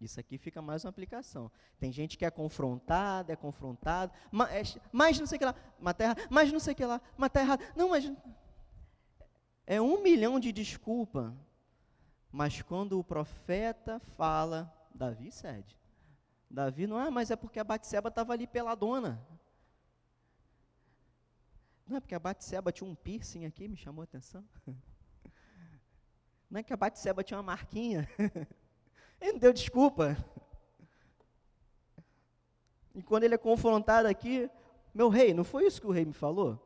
[0.00, 1.50] Isso aqui fica mais uma aplicação.
[1.78, 5.54] Tem gente que é confrontado, é confrontado, mas, é, mas não sei o que lá,
[5.78, 7.62] mas tá errado, mas não sei o que lá, mas tá errado.
[7.76, 8.10] Não, mas.
[9.66, 11.36] É um milhão de desculpa
[12.32, 15.76] mas quando o profeta fala, Davi cede.
[16.48, 19.20] Davi não, ah, mas é porque a Batseba estava ali peladona.
[21.86, 24.44] Não é porque a Batseba tinha um piercing aqui, me chamou a atenção.
[26.48, 28.08] Não é que a Batseba tinha uma marquinha.
[29.20, 30.16] Ele não deu desculpa.
[32.94, 34.50] E quando ele é confrontado aqui,
[34.94, 36.58] meu rei, não foi isso que o rei me falou?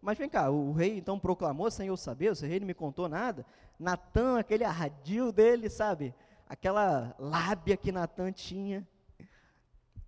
[0.00, 3.08] Mas vem cá, o rei então proclamou sem eu saber, o rei não me contou
[3.08, 3.46] nada.
[3.78, 6.14] Natan, aquele ardil dele, sabe?
[6.48, 8.86] Aquela lábia que Natan tinha.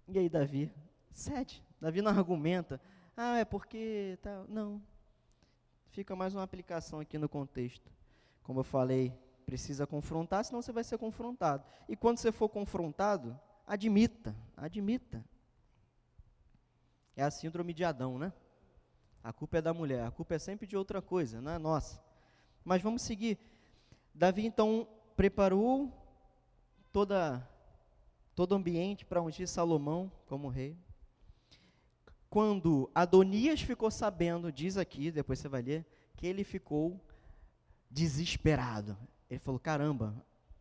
[0.07, 0.71] E aí, Davi?
[1.13, 1.63] Cede.
[1.81, 2.81] Davi não argumenta.
[3.17, 4.19] Ah, é porque.
[4.23, 4.45] Tá.
[4.49, 4.83] Não.
[5.91, 7.91] Fica mais uma aplicação aqui no contexto.
[8.43, 11.65] Como eu falei, precisa confrontar, senão você vai ser confrontado.
[11.89, 14.35] E quando você for confrontado, admita.
[14.57, 15.25] Admita.
[17.17, 18.33] É a síndrome de Adão, né?
[19.23, 22.03] A culpa é da mulher, a culpa é sempre de outra coisa, não é nossa.
[22.65, 23.39] Mas vamos seguir.
[24.15, 25.93] Davi então preparou
[26.93, 27.49] toda
[28.35, 30.77] todo o ambiente para ungir Salomão como rei.
[32.29, 37.01] Quando Adonias ficou sabendo, diz aqui, depois você vai ler, que ele ficou
[37.89, 38.99] desesperado.
[39.29, 40.15] Ele falou: Caramba,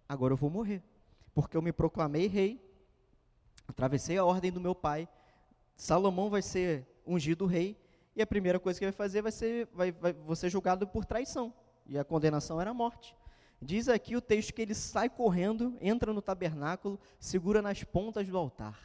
[0.08, 0.82] agora eu vou morrer,
[1.34, 2.62] porque eu me proclamei rei,
[3.68, 5.08] atravessei a ordem do meu pai.
[5.76, 7.78] Salomão vai ser ungido rei,
[8.16, 10.88] e a primeira coisa que ele vai fazer vai ser, vai, vai, vai ser julgado
[10.88, 11.54] por traição,
[11.86, 13.16] e a condenação era a morte.
[13.62, 18.38] Diz aqui o texto que ele sai correndo, entra no tabernáculo, segura nas pontas do
[18.38, 18.78] altar.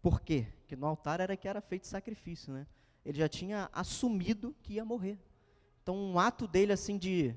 [0.00, 0.46] Por quê?
[0.60, 2.66] Porque no altar era que era feito sacrifício, né?
[3.04, 5.18] Ele já tinha assumido que ia morrer.
[5.82, 7.34] Então, um ato dele assim de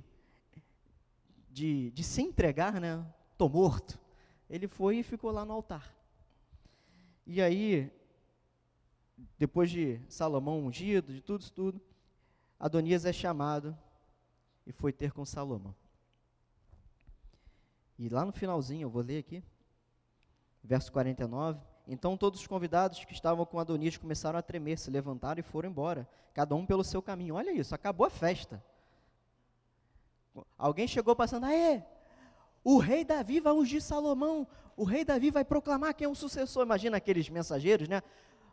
[1.53, 3.05] de, de se entregar, né?
[3.37, 3.99] Tô morto.
[4.49, 5.95] Ele foi e ficou lá no altar.
[7.25, 7.91] E aí,
[9.37, 11.81] depois de Salomão ungido, de tudo isso tudo,
[12.59, 13.77] Adonias é chamado
[14.65, 15.75] e foi ter com Salomão.
[17.99, 19.43] E lá no finalzinho, eu vou ler aqui,
[20.63, 21.61] verso 49.
[21.87, 25.69] Então todos os convidados que estavam com Adonias começaram a tremer, se levantaram e foram
[25.69, 27.35] embora, cada um pelo seu caminho.
[27.35, 28.63] Olha isso, acabou a festa.
[30.57, 31.83] Alguém chegou passando, aê,
[32.63, 36.63] o rei Davi vai ungir Salomão, o rei Davi vai proclamar quem é o sucessor.
[36.63, 38.01] Imagina aqueles mensageiros, né?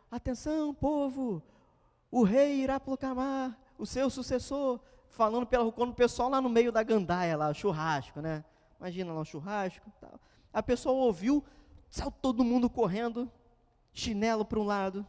[0.09, 1.41] Atenção, povo,
[2.11, 6.71] o rei irá proclamar o seu sucessor, falando pelo, quando o pessoal lá no meio
[6.71, 8.43] da gandaia, lá, churrasco, né?
[8.79, 9.91] Imagina lá um churrasco.
[9.99, 10.19] Tal.
[10.51, 11.43] A pessoa ouviu,
[11.89, 13.31] saiu todo mundo correndo,
[13.93, 15.05] chinelo para um lado.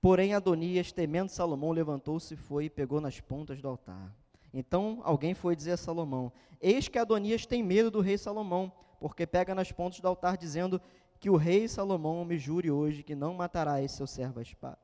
[0.00, 4.14] Porém, Adonias, temendo Salomão, levantou-se, foi e pegou nas pontas do altar.
[4.58, 9.26] Então alguém foi dizer a Salomão: Eis que Adonias tem medo do rei Salomão, porque
[9.26, 10.80] pega nas pontas do altar, dizendo
[11.20, 14.78] que o rei Salomão me jure hoje que não matará esse seu servo a espada.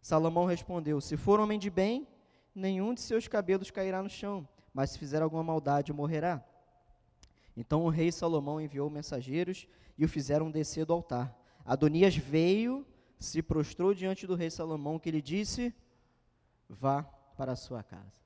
[0.00, 2.08] Salomão respondeu: Se for homem de bem,
[2.54, 6.42] nenhum de seus cabelos cairá no chão, mas se fizer alguma maldade, morrerá.
[7.54, 11.38] Então o rei Salomão enviou mensageiros e o fizeram descer do altar.
[11.66, 12.86] Adonias veio,
[13.18, 15.74] se prostrou diante do rei Salomão, que lhe disse:
[16.66, 17.02] Vá
[17.36, 18.25] para a sua casa.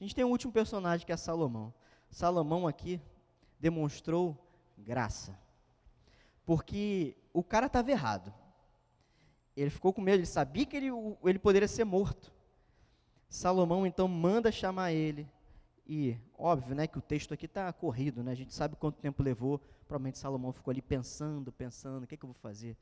[0.00, 1.74] A gente tem um último personagem que é Salomão.
[2.08, 3.00] Salomão aqui
[3.58, 4.36] demonstrou
[4.78, 5.38] graça.
[6.46, 8.32] Porque o cara estava errado.
[9.54, 10.88] Ele ficou com medo, ele sabia que ele,
[11.22, 12.32] ele poderia ser morto.
[13.28, 15.28] Salomão então manda chamar ele.
[15.86, 18.32] E, óbvio, né, que o texto aqui está corrido, né?
[18.32, 19.58] A gente sabe quanto tempo levou.
[19.86, 22.76] Provavelmente Salomão ficou ali pensando, pensando, o que, é que eu vou fazer?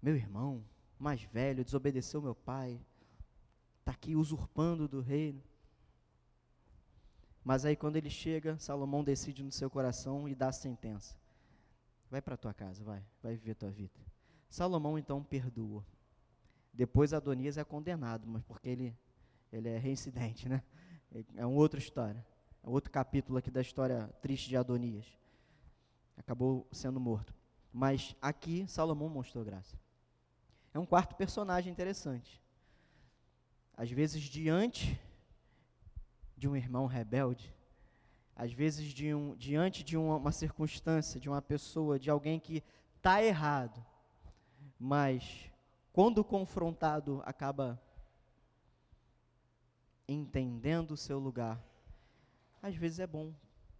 [0.00, 0.64] Meu irmão,
[0.98, 2.80] mais velho, desobedeceu meu pai,
[3.80, 5.42] está aqui usurpando do reino.
[7.46, 11.16] Mas aí quando ele chega, Salomão decide no seu coração e dá a sentença.
[12.10, 14.00] Vai para tua casa, vai, vai viver tua vida.
[14.48, 15.86] Salomão então perdoa.
[16.74, 18.98] Depois Adonias é condenado, mas porque ele
[19.52, 20.60] ele é reincidente, né?
[21.36, 22.26] É uma outra história.
[22.64, 25.06] É outro capítulo aqui da história triste de Adonias.
[26.16, 27.32] Acabou sendo morto.
[27.72, 29.78] Mas aqui Salomão mostrou graça.
[30.74, 32.42] É um quarto personagem interessante.
[33.76, 35.00] Às vezes diante
[36.36, 37.54] de um irmão rebelde,
[38.34, 42.62] às vezes de um, diante de uma, uma circunstância, de uma pessoa, de alguém que
[42.96, 43.84] está errado,
[44.78, 45.50] mas
[45.92, 47.80] quando confrontado acaba
[50.06, 51.62] entendendo o seu lugar,
[52.62, 53.32] às vezes é bom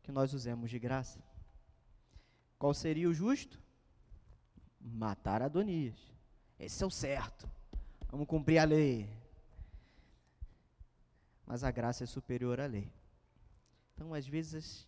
[0.02, 1.20] que nós usemos de graça.
[2.58, 3.60] Qual seria o justo?
[4.80, 5.98] Matar Adonias.
[6.58, 7.48] Esse é o certo.
[8.08, 9.10] Vamos cumprir a lei
[11.46, 12.92] mas a graça é superior à lei.
[13.94, 14.86] Então, às vezes,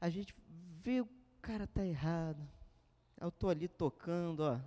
[0.00, 0.34] a gente
[0.82, 1.08] vê o
[1.40, 2.46] cara tá errado.
[3.20, 4.60] Eu tô ali tocando, ó,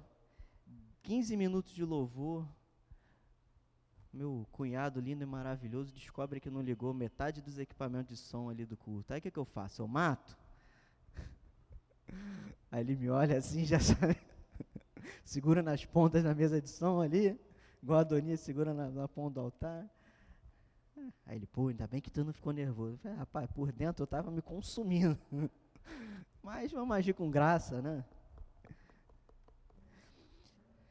[1.04, 2.48] 15 minutos de louvor.
[4.14, 8.66] Meu cunhado lindo e maravilhoso descobre que não ligou metade dos equipamentos de som ali
[8.66, 9.14] do culto.
[9.14, 9.82] Aí o que, que eu faço?
[9.82, 10.38] Eu mato?
[12.72, 14.18] Aí ele me olha assim, já sabe.
[15.24, 17.40] segura nas pontas da mesa de som ali,
[17.82, 19.90] igual a Doninha segura na, na ponta do altar.
[21.26, 22.96] Aí ele, pô, ainda bem que tu não ficou nervoso.
[22.96, 25.20] Eu falei, rapaz, por dentro eu estava me consumindo.
[26.44, 28.04] Mas vamos agir com graça, né?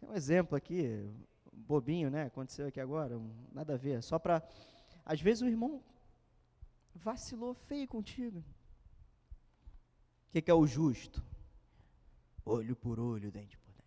[0.03, 1.09] Um exemplo aqui,
[1.53, 2.25] bobinho, né?
[2.25, 3.21] Aconteceu aqui agora,
[3.53, 4.03] nada a ver.
[4.03, 4.43] Só para.
[5.05, 5.83] Às vezes o irmão
[6.95, 8.39] vacilou feio contigo.
[8.39, 11.25] O que, que é o justo?
[12.45, 13.85] Olho por olho, dente por dente.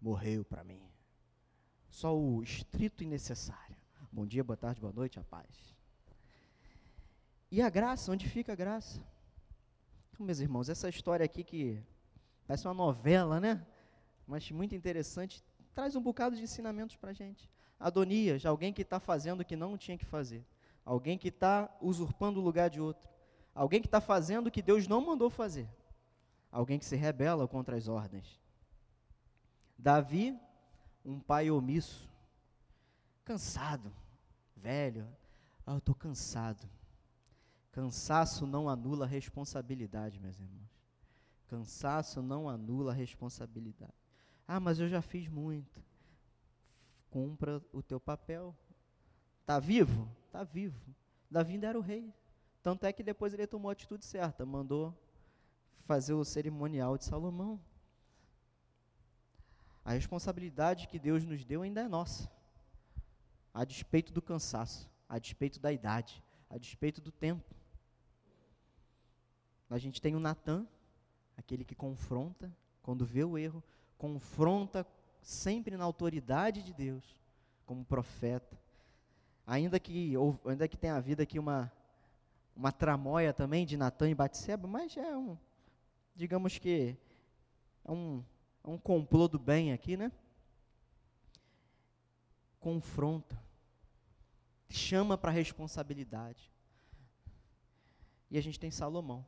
[0.00, 0.82] Morreu para mim.
[1.88, 3.67] Só o estrito e necessário.
[4.10, 5.46] Bom dia, boa tarde, boa noite, a paz.
[7.50, 9.00] E a graça, onde fica a graça?
[10.10, 11.82] Então, meus irmãos, essa história aqui que
[12.46, 13.64] parece uma novela, né?
[14.26, 15.44] Mas muito interessante,
[15.74, 17.50] traz um bocado de ensinamentos para a gente.
[17.78, 20.42] Adonias, alguém que está fazendo o que não tinha que fazer,
[20.86, 23.06] alguém que está usurpando o lugar de outro,
[23.54, 25.68] alguém que está fazendo o que Deus não mandou fazer,
[26.50, 28.40] alguém que se rebela contra as ordens.
[29.78, 30.34] Davi,
[31.04, 32.08] um pai omisso,
[33.28, 33.92] cansado,
[34.56, 35.06] velho,
[35.66, 36.66] ah, eu estou cansado.
[37.70, 40.70] Cansaço não anula responsabilidade, meus irmãos.
[41.46, 43.92] Cansaço não anula responsabilidade.
[44.46, 45.84] Ah, mas eu já fiz muito.
[47.10, 48.56] Cumpra o teu papel.
[49.42, 50.10] Está vivo?
[50.24, 50.80] Está vivo.
[51.30, 52.10] Davi ainda era o rei.
[52.62, 54.98] Tanto é que depois ele tomou a atitude certa, mandou
[55.84, 57.60] fazer o cerimonial de Salomão.
[59.84, 62.30] A responsabilidade que Deus nos deu ainda é nossa,
[63.58, 67.56] a despeito do cansaço, a despeito da idade, a despeito do tempo.
[69.68, 70.64] A gente tem o Natan,
[71.36, 73.60] aquele que confronta, quando vê o erro,
[73.98, 74.86] confronta
[75.20, 77.02] sempre na autoridade de Deus,
[77.66, 78.56] como profeta.
[79.44, 81.72] Ainda que, ou, ainda que tenha havido aqui uma,
[82.54, 85.36] uma tramóia também de Natan e Batseba, mas é um,
[86.14, 86.96] digamos que,
[87.84, 88.22] é um,
[88.62, 90.12] é um complô do bem aqui, né?
[92.60, 93.47] Confronta,
[94.68, 96.52] chama para a responsabilidade.
[98.30, 99.24] E a gente tem Salomão.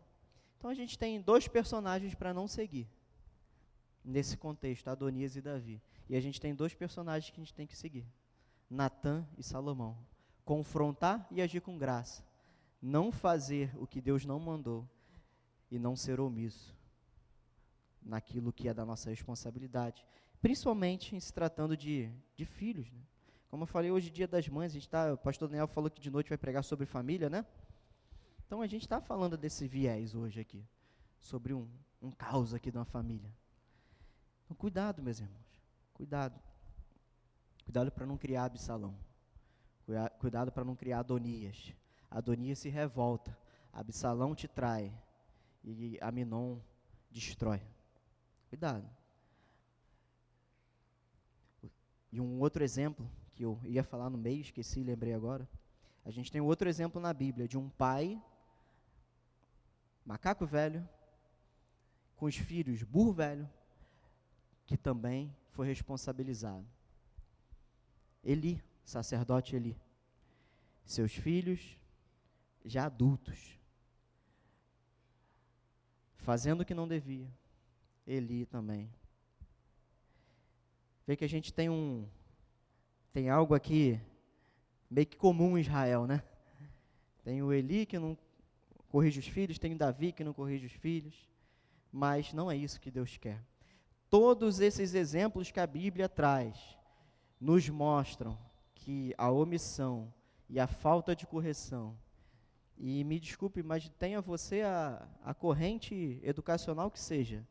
[0.58, 2.88] Então a gente tem dois personagens para não seguir
[4.04, 5.82] nesse contexto, Adonias e Davi.
[6.08, 8.06] E a gente tem dois personagens que a gente tem que seguir:
[8.68, 9.96] Natã e Salomão.
[10.44, 12.24] Confrontar e agir com graça.
[12.82, 14.88] Não fazer o que Deus não mandou
[15.70, 16.74] e não ser omisso
[18.02, 20.04] naquilo que é da nossa responsabilidade,
[20.40, 22.90] principalmente em se tratando de, de filhos.
[22.90, 23.00] Né?
[23.50, 25.90] Como eu falei, hoje é dia das mães, a gente tá, o pastor Daniel falou
[25.90, 27.44] que de noite vai pregar sobre família, né?
[28.46, 30.64] Então a gente está falando desse viés hoje aqui,
[31.18, 31.68] sobre um,
[32.00, 33.28] um caos aqui de uma família.
[34.44, 35.62] Então, cuidado, meus irmãos.
[35.94, 36.40] Cuidado.
[37.64, 38.96] Cuidado para não criar Absalão.
[40.20, 41.74] Cuidado para não criar Adonias.
[42.08, 43.36] Adonias se revolta.
[43.72, 44.92] Absalão te trai.
[45.64, 46.58] E Aminon
[47.10, 47.60] destrói.
[48.48, 48.88] Cuidado.
[52.12, 53.08] E um outro exemplo
[53.40, 55.48] que eu ia falar no meio, esqueci, lembrei agora.
[56.04, 58.22] A gente tem outro exemplo na Bíblia de um pai,
[60.04, 60.86] macaco velho,
[62.16, 63.48] com os filhos, burro velho,
[64.66, 66.66] que também foi responsabilizado.
[68.22, 69.74] Eli, sacerdote Eli,
[70.84, 71.78] seus filhos
[72.62, 73.58] já adultos,
[76.18, 77.32] fazendo o que não devia.
[78.06, 78.92] Eli também.
[81.06, 82.06] Vê que a gente tem um
[83.12, 84.00] tem algo aqui
[84.90, 86.22] meio que comum em Israel, né?
[87.22, 88.16] Tem o Eli que não
[88.88, 91.28] corrige os filhos, tem o Davi que não corrige os filhos,
[91.92, 93.42] mas não é isso que Deus quer.
[94.08, 96.58] Todos esses exemplos que a Bíblia traz
[97.40, 98.38] nos mostram
[98.74, 100.12] que a omissão
[100.48, 101.96] e a falta de correção,
[102.76, 107.46] e me desculpe, mas tenha você a, a corrente educacional que seja,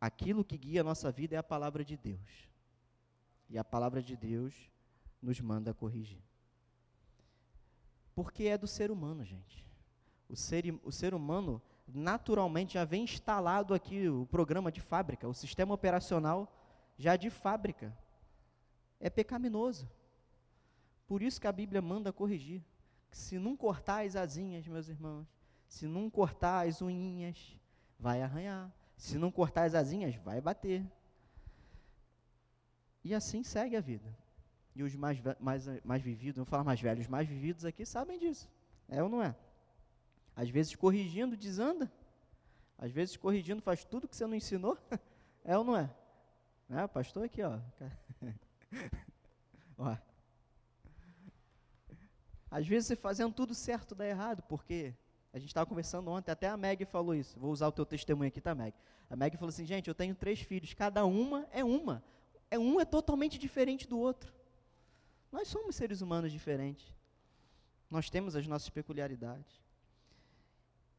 [0.00, 2.51] aquilo que guia a nossa vida é a palavra de Deus.
[3.52, 4.54] E a palavra de Deus
[5.20, 6.22] nos manda corrigir.
[8.14, 9.68] Porque é do ser humano, gente.
[10.26, 15.34] O ser, o ser humano naturalmente já vem instalado aqui o programa de fábrica, o
[15.34, 16.50] sistema operacional
[16.96, 17.94] já de fábrica.
[18.98, 19.86] É pecaminoso.
[21.06, 22.64] Por isso que a Bíblia manda corrigir.
[23.10, 25.26] Se não cortar as asinhas, meus irmãos,
[25.68, 27.54] se não cortar as unhinhas,
[27.98, 28.72] vai arranhar.
[28.96, 30.90] Se não cortar as asinhas, vai bater.
[33.04, 34.16] E assim segue a vida.
[34.74, 38.18] E os mais, mais, mais vividos, não falar mais velhos, os mais vividos aqui sabem
[38.18, 38.48] disso.
[38.88, 39.34] É ou não é?
[40.34, 41.92] Às vezes corrigindo desanda.
[42.78, 44.76] Às vezes corrigindo faz tudo que você não ensinou.
[45.44, 45.90] É ou não é?
[46.68, 46.86] Né?
[46.86, 47.58] Pastor aqui, ó.
[49.76, 49.96] ó.
[52.48, 54.94] Às vezes você fazendo tudo certo dá errado, porque
[55.32, 57.40] a gente estava conversando ontem, até a Meg falou isso.
[57.40, 58.72] Vou usar o teu testemunho aqui, tá, Meg?
[59.10, 62.04] A Meg falou assim, gente, eu tenho três filhos, cada uma é uma.
[62.54, 64.30] É um é totalmente diferente do outro.
[65.36, 66.86] Nós somos seres humanos diferentes.
[67.90, 69.52] Nós temos as nossas peculiaridades.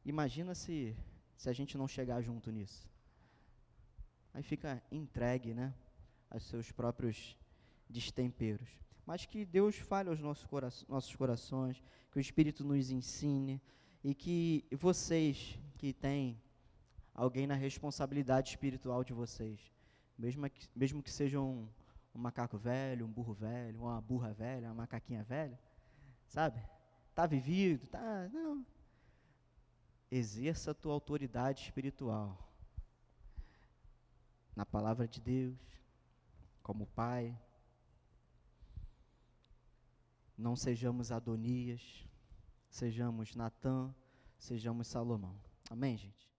[0.04, 0.96] Imagina se,
[1.36, 2.82] se a gente não chegar junto nisso.
[4.34, 5.72] Aí fica entregue, né?
[6.28, 7.36] Aos seus próprios
[7.88, 8.70] destemperos.
[9.06, 11.80] Mas que Deus fale aos nossos, cora nossos corações,
[12.10, 13.62] que o Espírito nos ensine
[14.02, 16.42] e que vocês que têm
[17.14, 19.60] alguém na responsabilidade espiritual de vocês,
[20.18, 21.68] mesmo que, mesmo que sejam um,
[22.14, 25.58] um macaco velho, um burro velho, uma burra velha, uma macaquinha velha,
[26.26, 26.60] sabe?
[27.14, 28.64] Tá vivido, tá, não,
[30.10, 32.38] exerça a tua autoridade espiritual
[34.54, 35.58] na palavra de Deus,
[36.62, 37.36] como pai.
[40.36, 42.06] Não sejamos Adonias,
[42.68, 43.94] sejamos Natã,
[44.38, 45.38] sejamos Salomão.
[45.70, 46.33] Amém, gente?